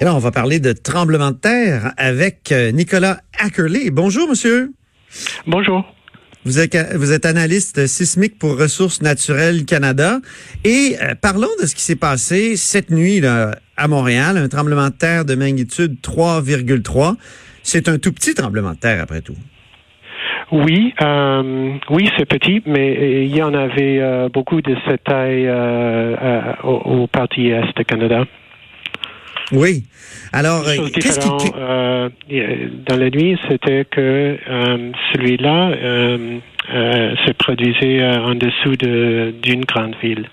[0.00, 3.90] Et là, on va parler de tremblement de terre avec euh, Nicolas Ackerley.
[3.90, 4.72] Bonjour, monsieur.
[5.46, 5.84] Bonjour.
[6.44, 10.18] Vous êtes, vous êtes analyste sismique pour Ressources naturelles Canada.
[10.64, 14.88] Et euh, parlons de ce qui s'est passé cette nuit là, à Montréal, un tremblement
[14.88, 17.14] de terre de magnitude 3,3.
[17.62, 19.36] C'est un tout petit tremblement de terre, après tout.
[20.52, 25.46] Oui, euh, oui, c'est petit, mais il y en avait euh, beaucoup de cette taille
[25.48, 28.24] euh, au, au parti est de Canada.
[29.54, 29.84] Oui.
[30.32, 31.50] Alors, Chose qu'est-ce qui...
[31.56, 32.08] euh,
[32.88, 36.38] dans la nuit, c'était que euh, celui-là euh,
[36.72, 40.28] euh, se produisait euh, en dessous de- d'une grande ville.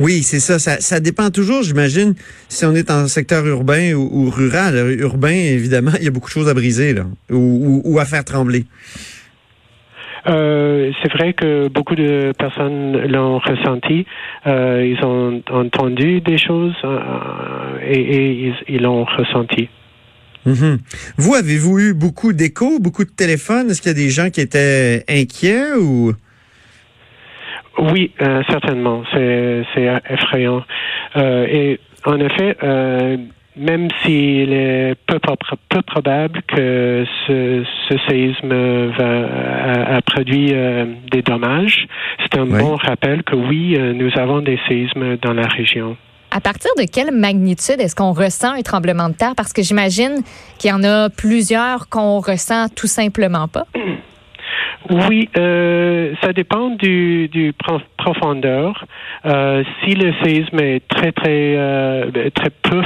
[0.00, 0.58] Oui, c'est ça.
[0.58, 0.80] ça.
[0.80, 2.14] ça dépend toujours, j'imagine,
[2.48, 4.74] si on est en secteur urbain ou, ou rural.
[4.76, 7.98] Euh, Urbain, évidemment, il y a beaucoup de choses à briser là, ou, ou- ou
[8.00, 8.64] à faire trembler.
[10.26, 14.06] Euh, c'est vrai que beaucoup de personnes l'ont ressenti.
[14.46, 16.98] Euh, ils ont entendu des choses euh,
[17.86, 19.68] et, et ils- l'ont ressenti.
[20.46, 20.78] Mhm.
[21.16, 23.70] Vous, avez-vous eu beaucoup d'échos, beaucoup de téléphones?
[23.70, 26.12] Est-ce qu'il y a des gens qui étaient inquiets ou...
[27.78, 29.02] Oui, euh, certainement.
[29.12, 30.62] C'est c'est effrayant.
[31.16, 33.16] Euh, et en effet, euh,
[33.56, 35.36] même s'il est peu, pro-
[35.68, 38.52] peu probable que ce, ce séisme
[38.98, 39.26] va,
[39.92, 41.86] a, a produit euh, des dommages,
[42.20, 42.58] c'est un Oui.
[42.58, 45.96] bon rappel que oui, euh, nous avons des séismes dans la région.
[46.30, 49.34] À partir de quelle magnitude est-ce qu'on ressent un tremblement de terre?
[49.36, 50.16] Parce que j'imagine
[50.58, 53.66] qu'il y en a plusieurs qu'on ressent tout simplement pas.
[54.90, 58.84] Oui, euh, ça dépend du, du prof- profondeur.
[59.24, 62.82] Euh, si le séisme est très très euh, très peu,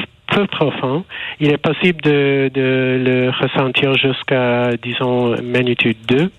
[0.47, 1.05] profond,
[1.41, 6.31] il est possible de, le ressentir jusqu'à disons magnitude 2.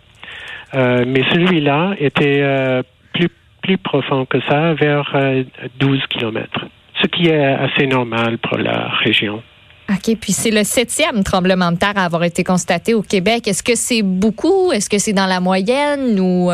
[0.76, 2.84] Euh, mais celui-là était euh,
[3.14, 3.30] plus
[3.64, 5.44] plus profond que ça, vers euh,
[5.80, 6.66] 12 kilomètres,
[7.02, 9.42] ce qui est assez normal pour la région.
[9.90, 13.48] OK, puis c'est le septième tremblement de terre à avoir été constaté au Québec.
[13.48, 14.72] Est-ce que c'est beaucoup?
[14.72, 16.52] Est-ce que c'est dans la moyenne ou...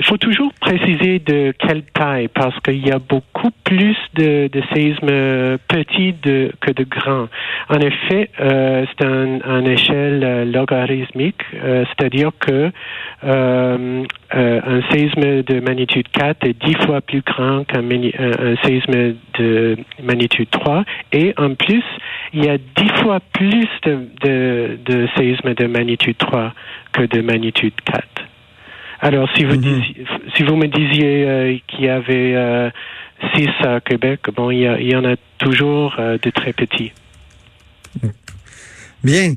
[0.00, 4.62] Il faut toujours préciser de quelle taille parce qu'il y a beaucoup plus de, de
[4.72, 7.28] séismes euh, petits de, que de grands.
[7.68, 12.70] En effet, euh, c'est un, une échelle euh, logarithmique, euh, c'est-à-dire que
[13.24, 18.56] euh, euh, un séisme de magnitude 4 est dix fois plus grand qu'un un, un
[18.64, 20.82] séisme de magnitude 3
[21.12, 21.84] et en plus,
[22.32, 26.54] il y a dix fois plus de, de, de séismes de magnitude 3
[26.92, 28.19] que de magnitude 4.
[29.02, 29.60] Alors, si vous, Mhm.
[29.60, 30.06] disiez-
[30.36, 32.70] si vous me disiez euh, qu'il y avait euh,
[33.34, 36.92] six à Québec, bon, il y, en a toujours euh, de très petits.
[39.02, 39.34] Bien.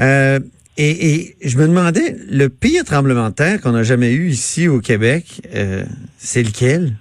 [0.00, 0.38] Euh,
[0.78, 4.68] et, et je me demandais, le pire tremblement de terre qu'on a jamais eu ici
[4.68, 5.42] au Québec,
[6.16, 6.94] c'est lequel?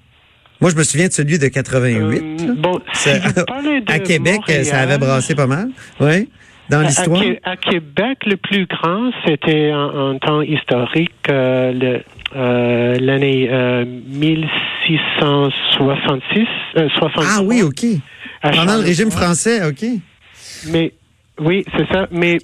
[0.59, 2.21] Moi, je me souviens de celui de 88.
[2.21, 2.53] Euh, là.
[2.57, 3.09] bon, si
[3.87, 5.69] à Québec, Montréal, ça avait brassé pas mal.
[5.99, 6.29] Oui.
[6.71, 7.21] Dans à- l'histoire?
[7.21, 11.99] À, Qué- à Québec, le plus grand, c'était en, en temps historique euh,
[12.35, 16.47] euh, l'année euh, 1666.
[16.77, 17.85] euh, 63, Ah oui, OK.
[18.41, 19.83] Pendant le régime français, OK.
[20.71, 20.93] Mais
[21.39, 22.07] oui, c'est ça.
[22.11, 22.39] Mais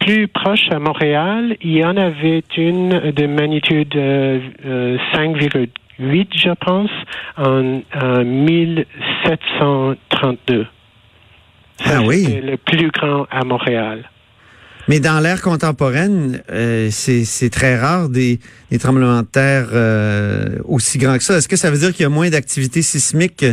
[0.00, 6.50] plus proche à Montréal, il y en avait une de magnitude euh, euh, 5,8, je
[6.64, 6.90] pense,
[7.36, 10.66] en, en 1732.
[11.84, 12.40] Ah Ça, oui.
[12.42, 14.08] Le plus grand à Montréal.
[14.88, 18.38] Mais dans l'ère contemporaine, euh, c'est très rare des,
[18.70, 21.36] des tremblements de terre euh, aussi grands que ça.
[21.36, 23.44] Est-ce que ça veut dire qu'il y a moins d'activité sismique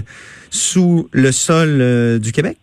[0.50, 2.58] sous le sol euh, du Québec?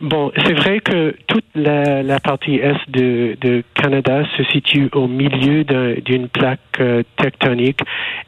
[0.00, 5.06] Bon, c'est vrai que toute la, la partie est de, de Canada se situe au
[5.06, 7.78] milieu d'un- d'une plaque euh, tectonique,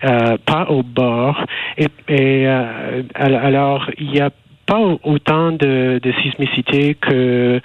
[0.05, 1.45] euh, pas au bord.
[1.77, 4.31] Et, et, euh, al- alors, il n'y a
[4.67, 7.61] pas autant de, sismicité que,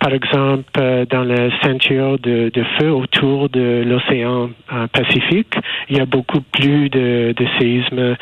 [0.00, 5.54] par exemple, euh, dans la ceinture de, feu autour de l'océan euh, Pacifique.
[5.88, 8.16] Il y a beaucoup plus de, séismes.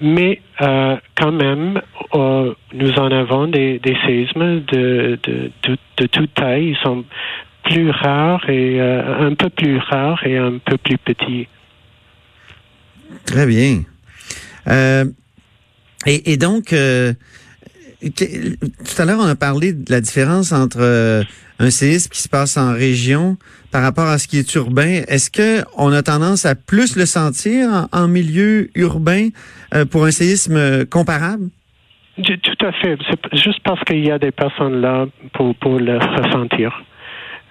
[0.00, 1.80] Mais euh, quand même,
[2.14, 6.70] nous en avons des, séismes de, de, toute taille.
[6.70, 7.04] Ils sont
[7.64, 11.48] plus rares et un peu plus rares et un peu plus petits.
[13.26, 13.82] Très bien.
[16.06, 16.72] Et, donc,
[18.00, 21.22] tout à l'heure, on a parlé de la différence entre euh,
[21.58, 23.36] un séisme qui se passe en région
[23.72, 25.02] par rapport à ce qui est urbain.
[25.08, 29.28] Est-ce que on a tendance à plus le sentir en, en milieu urbain
[29.74, 31.48] euh, pour un séisme euh, comparable?
[32.22, 32.96] Tout à fait.
[33.10, 36.82] C'est juste parce qu'il y a des personnes là pour, pour le ressentir.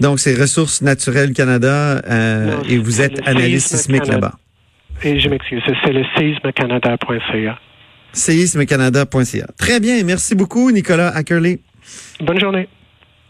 [0.00, 4.32] Donc, c'est Ressources naturelles Canada euh, Non, et vous êtes analyste sismique là-bas.
[5.02, 7.58] Et je m'excuse, c'est le séismecanada.ca.
[8.14, 9.46] séismecanada.ca.
[9.58, 11.60] Très bien, merci beaucoup Nicolas Ackerley.
[12.20, 12.68] Bonne journée.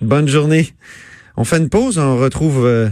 [0.01, 0.69] Bonne journée.
[1.37, 2.89] On fait une pause, on retrouve euh,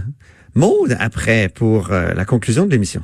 [0.55, 3.03] Maude après pour euh, la conclusion de l'émission.